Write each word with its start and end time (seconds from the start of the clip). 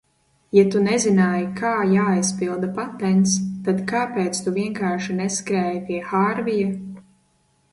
Ja 0.57 0.61
tu 0.75 0.79
nezināji, 0.85 1.43
kā 1.59 1.73
jāaizpilda 1.95 2.69
patents, 2.79 3.35
tad 3.67 3.83
kāpēc 3.93 4.41
tu 4.47 4.55
vienkārši 4.59 5.17
neskrēji 5.21 5.83
pie 5.91 6.01
Hārvija? 6.15 6.73